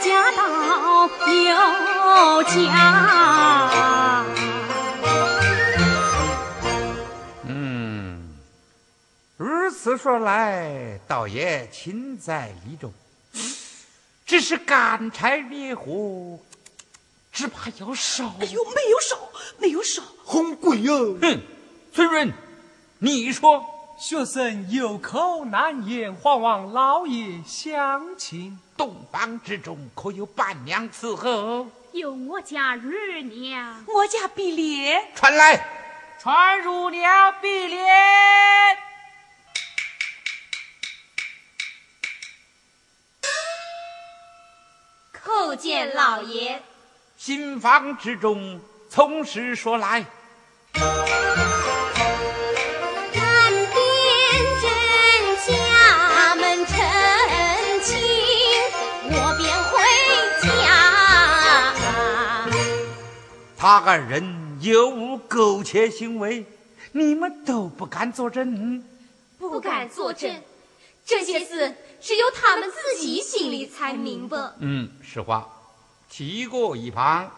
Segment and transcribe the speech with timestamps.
[0.00, 4.24] 家道有家。
[7.44, 8.34] 嗯，
[9.36, 12.92] 如此说来，倒也情在理中。
[14.24, 16.38] 只是干柴烈火，
[17.30, 18.32] 只怕要烧。
[18.40, 19.18] 哎呦，没有烧，
[19.58, 21.16] 没有烧，红贵哟！
[21.20, 21.40] 哼，
[21.92, 22.32] 村人，
[23.00, 23.64] 你说，
[23.98, 28.58] 学生有口难言，还望老爷相请。
[28.80, 31.66] 东方之中可有伴娘伺候？
[31.92, 35.06] 有我家二娘，我家碧莲。
[35.14, 35.68] 传来，
[36.18, 37.86] 传乳娘碧莲。
[45.12, 46.62] 叩见老爷。
[47.18, 50.06] 新房之中，从实说来。
[63.60, 66.46] 他二人有无苟且行为？
[66.92, 68.82] 你们都不敢作证？
[69.38, 70.42] 不敢作证，
[71.04, 74.54] 这些事只有他们自己心里才明白。
[74.60, 75.46] 嗯，实话，
[76.08, 77.30] 提过一旁，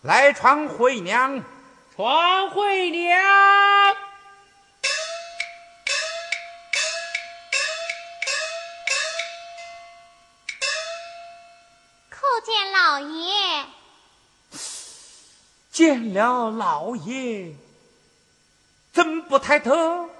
[0.00, 1.44] 来传回娘，
[1.94, 3.20] 传回娘。
[12.10, 13.39] 叩见老爷。
[15.80, 17.54] 见了老爷，
[18.92, 20.10] 怎不抬头？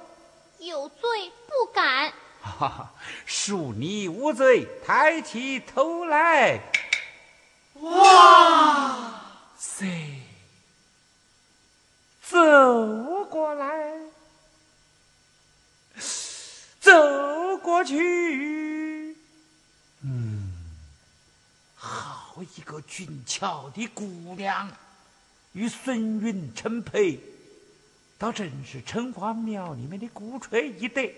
[0.59, 2.11] 有罪不敢。
[2.41, 2.95] 哈哈，
[3.29, 6.63] 恕你无罪，抬起头来。
[7.75, 9.21] 哇
[9.59, 9.87] 塞，
[12.23, 13.99] 走过来，
[16.81, 19.15] 走过去。
[20.05, 20.55] 嗯，
[21.77, 24.07] 好一个俊俏的姑
[24.39, 24.67] 娘，
[25.53, 27.19] 与孙云成配，
[28.19, 31.17] 倒真是城隍庙里面的鼓吹一对。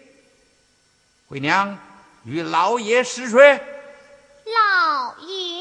[1.29, 1.79] 回娘，
[2.25, 3.61] 与老爷试吹。
[4.45, 5.52] 老爷，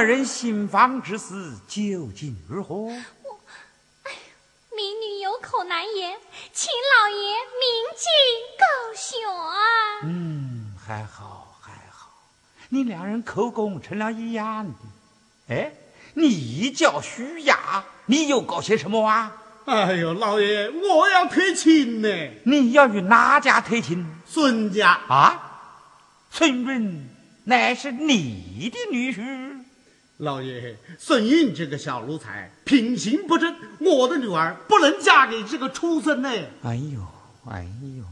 [0.00, 2.74] 你二人新房之事究竟如何？
[2.74, 2.94] 我
[4.04, 4.12] 哎
[4.74, 6.18] 民女有口难言，
[6.54, 7.16] 请老爷
[7.60, 7.68] 明
[7.98, 8.08] 镜
[8.56, 8.64] 高
[8.96, 10.08] 悬。
[10.08, 12.12] 嗯，还好还好，
[12.70, 14.74] 你两人口供成了一样的。
[15.54, 15.70] 哎，
[16.14, 19.36] 你叫徐雅，你又搞些什么啊？
[19.66, 22.08] 哎呦，老爷，我要退亲呢。
[22.46, 25.76] 你要与哪家退亲孙家啊？
[26.30, 27.06] 孙润
[27.44, 29.59] 乃是你的女婿。
[30.20, 36.28] 老爷，孙运这个小奴才品行不正，我的女儿不能嫁给这个畜生呢。
[36.62, 37.00] 哎呦，
[37.50, 37.66] 哎
[37.96, 38.04] 呦，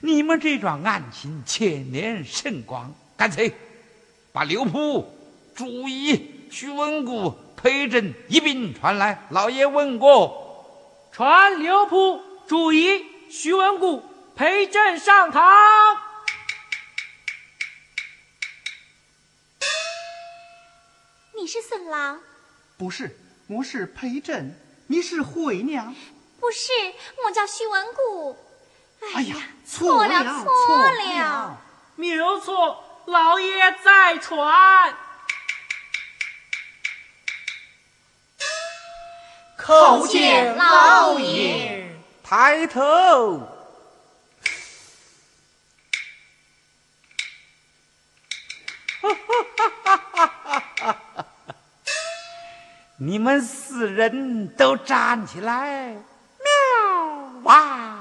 [0.00, 3.52] 你们这桩案情牵连甚广，干脆
[4.32, 5.06] 把刘璞、
[5.54, 9.26] 朱一、徐文谷、裴震一并传来。
[9.28, 14.02] 老爷问过，传刘璞、朱一、徐文谷、
[14.34, 15.42] 裴震上堂。
[21.44, 22.22] 你是孙郎？
[22.78, 23.18] 不是，
[23.48, 24.58] 我是裴震。
[24.86, 25.94] 你是惠娘？
[26.40, 26.72] 不是，
[27.22, 28.38] 我叫徐文固。
[29.14, 31.60] 哎呀，错了，错了，
[31.96, 34.96] 没有错，老爷在传。
[39.58, 43.50] 叩见老爷，抬头。
[53.06, 55.94] 你们四人都站起来，
[56.40, 56.48] 妙
[57.42, 57.98] 哇！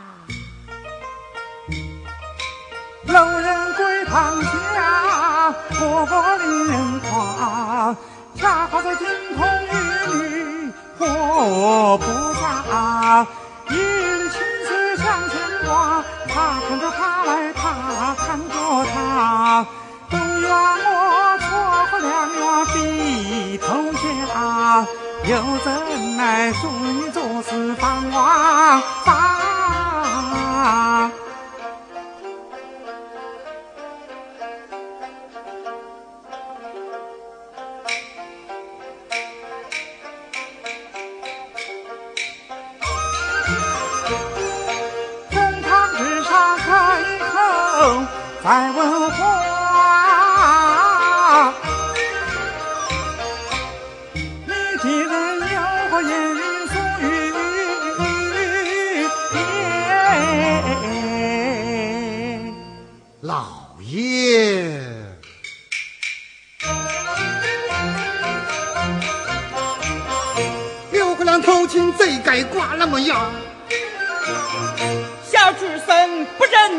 [3.07, 7.93] 老人跪堂下，活佛令人夸，
[8.35, 9.05] 恰好在金
[9.35, 9.73] 童玉
[10.13, 12.05] 女活菩
[12.35, 13.27] 萨，
[13.71, 16.33] 一缕青丝向前挂，他
[16.69, 18.55] 看着他来，他看着
[18.85, 19.67] 他，
[20.09, 20.92] 都怨我
[22.73, 24.87] 比头家，
[25.25, 25.31] 又
[25.63, 28.81] 怎奈淑女做事方王？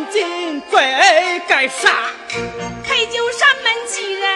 [0.05, 1.91] 不认敬，罪该杀。
[2.83, 4.29] 陪酒山门几人，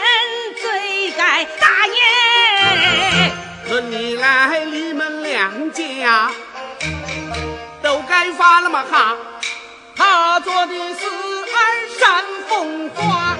[0.62, 3.32] 罪该大爷。
[3.68, 6.30] 论你来，你们两家
[7.82, 9.16] 都该发了嘛哈！
[9.94, 13.36] 他做的是二山风花，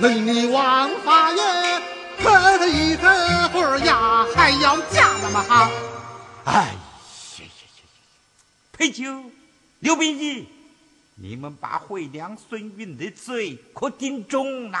[0.00, 1.42] 论你王法爷，
[2.22, 5.70] 可一个会儿呀，还要嫁了嘛哈！
[6.44, 6.70] 哎呀呀
[7.40, 7.44] 呀
[7.76, 7.84] 呀！
[8.72, 9.04] 陪酒、
[9.80, 10.48] 刘秉义，
[11.20, 14.78] 你们把惠娘、孙云的罪可定重了。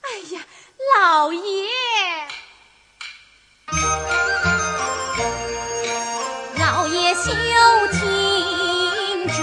[0.00, 0.40] 哎呀，
[0.96, 1.42] 老爷，
[6.58, 7.30] 老爷休
[7.92, 9.34] 听这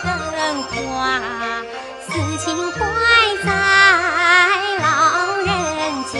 [0.00, 1.20] 等话，
[2.08, 2.10] 私
[2.44, 2.78] 情怀
[3.44, 3.48] 在
[4.78, 6.16] 老人家。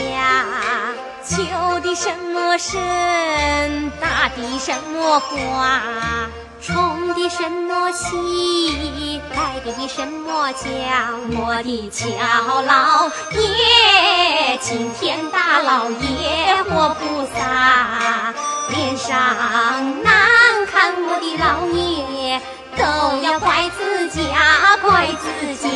[1.25, 1.35] 求
[1.81, 5.81] 的什么神，打的什么卦，
[6.61, 10.61] 冲的什么喜，来的什么奖，
[11.35, 18.31] 我的乔老爷，青天大老爷活菩萨，
[18.69, 19.17] 脸上
[20.03, 20.13] 难
[20.71, 22.39] 看我的老爷，
[22.77, 22.83] 都
[23.23, 25.69] 要怪自家，怪自家。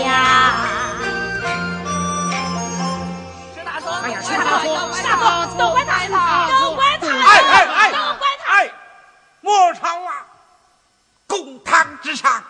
[4.03, 5.09] 哎呀，是大错，是大
[5.47, 7.09] 错，都怪他，都怪他，哎
[7.41, 8.53] 哎哎都怪他。
[8.53, 8.71] 哎，
[9.41, 10.34] 莫吵啊！
[11.27, 12.43] 公堂之上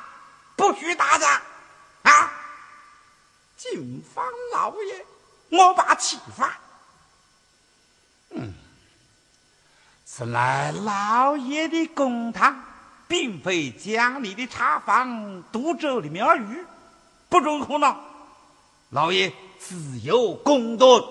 [0.56, 1.42] 不许打架
[2.04, 2.32] 啊！
[3.58, 5.06] 警方老爷，
[5.50, 6.58] 我把气发。
[8.32, 8.54] 嗯，
[10.06, 12.64] 此乃老爷的公堂，
[13.08, 16.66] 并非江里的茶坊、渡州的庙宇，
[17.30, 18.00] 不准胡闹。
[18.90, 21.02] 老爷自有公断。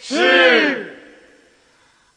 [0.00, 0.96] 是。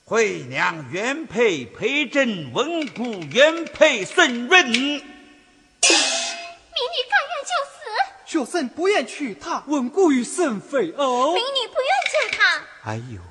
[0.05, 4.65] 惠娘原配裴珍，温故原配孙润。
[4.67, 4.99] 民女
[7.09, 7.79] 甘愿就死，
[8.25, 11.41] 学生不愿娶她，稳固于圣妃哦民。
[11.41, 12.61] 女不愿嫁他。
[12.91, 13.21] 哎呦，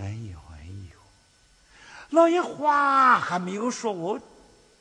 [0.00, 0.98] 哎呦，哎呦！
[2.10, 4.20] 老爷话还没有说完，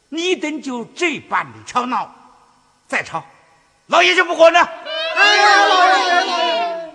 [0.09, 2.11] 你等就这般的吵闹，
[2.87, 3.23] 再吵，
[3.85, 4.59] 老爷就不管了。
[4.59, 6.91] 哎呀，老爷，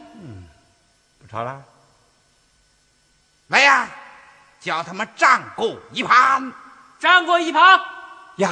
[1.20, 1.64] 不吵了。
[3.50, 3.88] 来呀，
[4.60, 6.52] 叫他们站过一旁
[7.00, 7.80] 站过一旁，
[8.36, 8.48] 呀！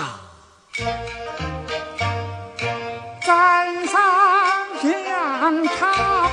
[3.23, 4.03] 在上
[4.83, 6.31] 疆场，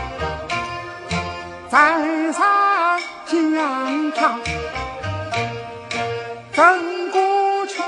[1.70, 4.42] 在上疆场，
[6.52, 7.86] 曾顾全，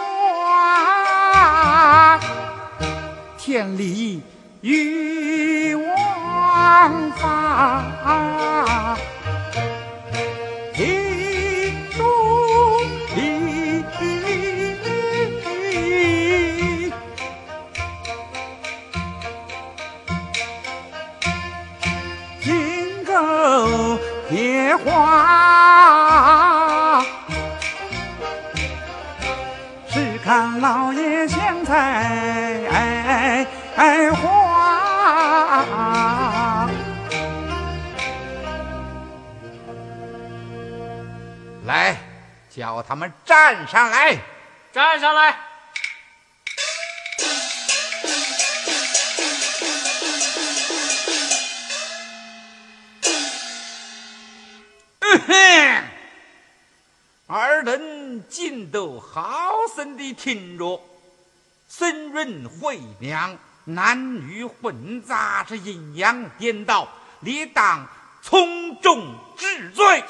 [3.39, 4.21] 天理
[4.61, 7.81] 与王法。
[24.85, 24.93] 花，
[29.89, 33.45] 只看老爷香菜
[34.13, 34.27] 花。
[41.65, 41.95] 来，
[42.49, 44.17] 叫他们站上来。
[44.71, 45.36] 站上来。
[59.77, 60.81] 好生的听着。
[61.69, 66.87] 孙润、惠娘男女混杂，是阴阳颠倒，
[67.19, 67.87] 理当
[68.23, 70.03] 从重治罪。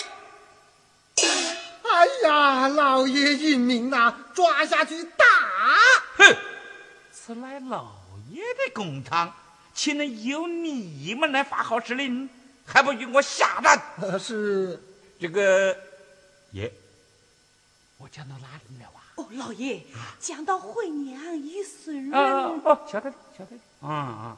[1.18, 5.26] 哎呀，老爷英明呐，抓下去打！
[6.16, 6.38] 哼，
[7.12, 7.92] 此乃老
[8.30, 9.36] 爷的公堂，
[9.74, 12.30] 岂能由你们来发号施令？
[12.66, 13.82] 还不与我下战？
[14.00, 14.82] 呃是
[15.20, 15.76] 这个
[16.52, 16.72] 爷，
[17.98, 18.97] 我讲到哪里了啊？
[19.18, 19.82] 哦，老爷，
[20.20, 23.62] 讲到惠娘与孙啊润，哦，晓得了，晓得了。
[23.82, 24.38] 啊啊！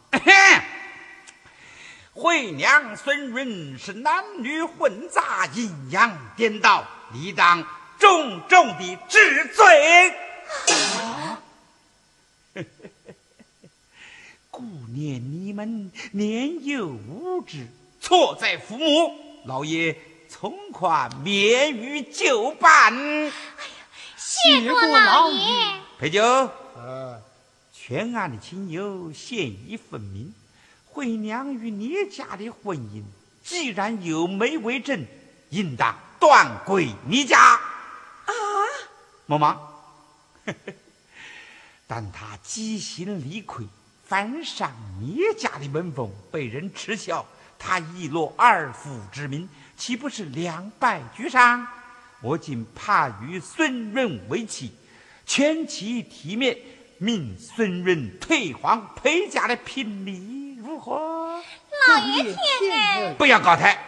[2.13, 7.65] 惠娘、孙润是男女混杂，阴阳颠倒，理当
[7.97, 10.13] 重重的治罪。
[14.49, 14.61] 顾
[14.93, 17.67] 念你们年幼无知，
[17.99, 19.15] 错在父母。
[19.45, 19.97] 老爷
[20.29, 22.93] 从宽免于旧办。
[22.93, 23.31] 哎呀，
[24.43, 25.81] 谢过老爷。
[25.97, 26.21] 陪酒。
[27.73, 30.33] 全案的亲友现已分明，
[30.85, 33.03] 惠娘与聂家的婚姻，
[33.43, 35.05] 既然有媒为证，
[35.49, 37.37] 应当断归你家。
[37.55, 38.31] 啊，
[39.25, 39.59] 莫忙。
[41.87, 43.65] 但他积心理亏，
[44.05, 47.25] 反伤聂家的门风，被人耻笑，
[47.57, 51.67] 他遗落二父之名，岂不是两败俱伤？
[52.21, 54.71] 我今怕与孙润为妻，
[55.25, 56.57] 全其体面。
[57.01, 61.41] 命孙润退还陪嫁的聘礼，如何？
[61.87, 62.35] 老爷天
[62.97, 63.81] 恩，不要高抬。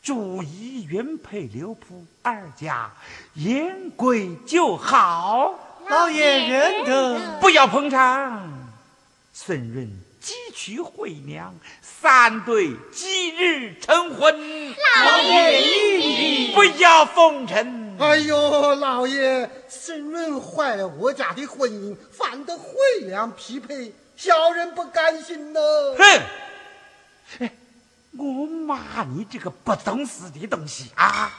[0.00, 2.92] 注意原配刘仆二家
[3.34, 5.58] 言归就好。
[5.88, 8.70] 老爷仁德，不要捧场。
[9.32, 14.74] 孙润即娶惠娘，三对吉日成婚。
[15.04, 17.96] 老爷不要奉承。
[17.98, 25.60] 哎呦，老爷，孙润坏了我家的婚姻，反得惠良匹配，小人不甘心呢。
[25.96, 26.22] 哼！
[27.40, 27.52] 哎，
[28.16, 31.32] 我骂你这个不懂事的东西啊！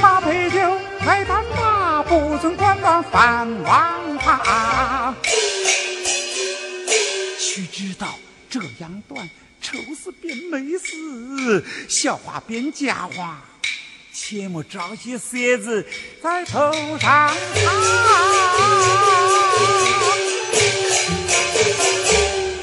[0.00, 0.58] 马陪酒
[1.04, 5.14] 来担马，不准管管犯王法。
[7.38, 8.18] 须知道
[8.50, 9.30] 这样断，
[9.62, 13.40] 丑事变美事，笑话变佳话。
[14.12, 15.86] 切莫招些虱子
[16.22, 17.32] 在头上爬。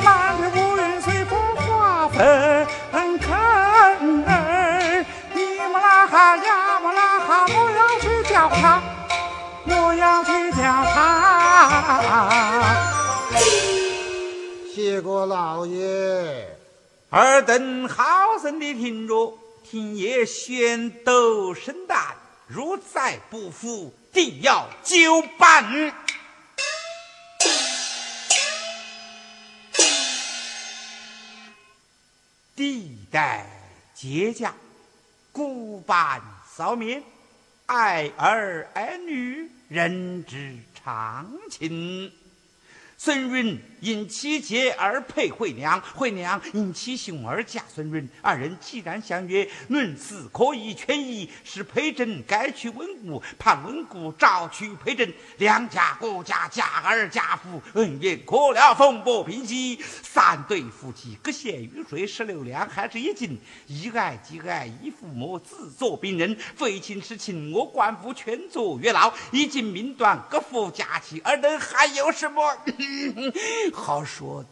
[0.04, 3.32] 满天乌云随风化纷坑
[4.26, 5.42] 儿，你
[5.72, 8.82] 们拉哈呀么拉哈，我要去叫他，
[9.66, 10.62] 我要去叫
[10.94, 11.43] 他。
[14.74, 16.48] 谢过老爷，
[17.10, 18.04] 尔等好
[18.42, 19.38] 生的听着。
[19.64, 22.16] 听爷宣斗圣诞，
[22.48, 25.94] 如再不服，定要就办。
[32.56, 33.48] 地代
[33.96, 34.54] 结家，
[35.32, 36.22] 孤板
[36.56, 37.02] 扫灭，
[37.66, 42.12] 爱儿爱女，人之长琴
[43.04, 48.08] 孙润因妻妾而配惠娘，惠娘因其兄而嫁孙润。
[48.22, 59.78] 二人既然相约，论死可以权宜，使裴珍该娶温姑，盼温姑召娶裴珍，两家各家家儿家父恩怨可了，风波平息。
[60.02, 63.38] 三对夫妻各献雨水十六两，还是一斤。
[63.68, 72.42] 一爱即爱，一父母自作病人，非亲是亲，我官府劝作月老，已经命断，各夫家妻，尔等还有什么？
[73.74, 74.50] 好说的，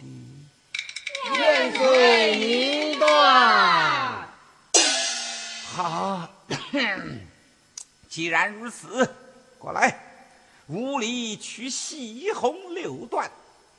[1.38, 4.28] 愿随您断。
[5.74, 6.28] 好，
[8.10, 9.10] 既然如此，
[9.58, 10.00] 过来，
[10.68, 13.30] 屋里取西红六段，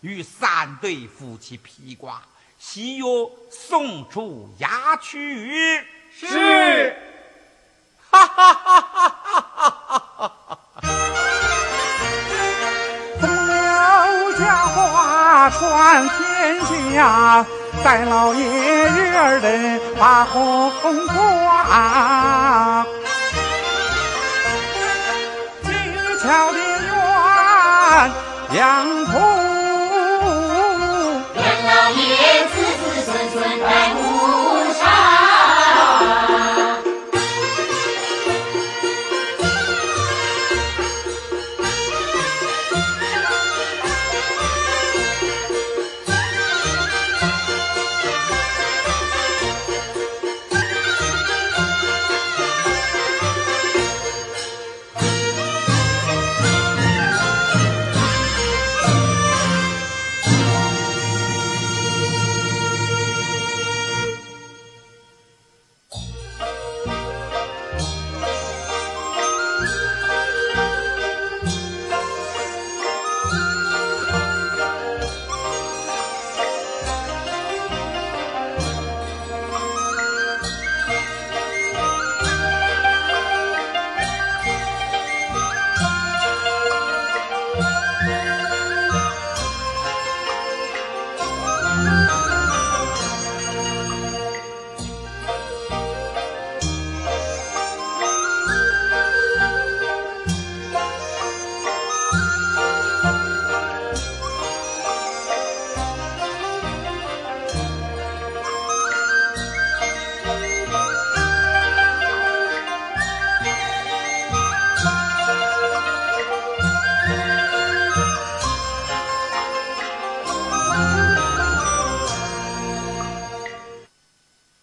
[0.00, 2.22] 与三对夫妻披挂，
[2.58, 5.84] 喜乐送出衙去。
[6.10, 6.96] 是。
[17.02, 17.44] 天下，
[17.82, 20.70] 待老爷日儿人把红
[21.08, 22.86] 挂。
[25.64, 26.58] 今日巧的
[28.52, 29.01] 鸳鸯。